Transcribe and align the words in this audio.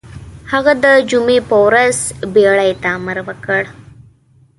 هغه 0.51 0.73
د 0.83 0.85
جمعې 1.09 1.39
په 1.49 1.57
ورځ 1.65 1.97
بېړۍ 2.33 2.71
ته 2.81 2.87
امر 2.97 3.17
وکړ. 3.27 3.61